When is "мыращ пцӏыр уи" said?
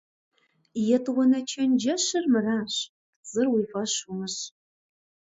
2.33-3.63